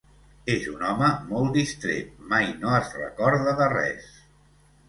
[0.53, 4.13] És un home molt distret: mai no es recorda de res.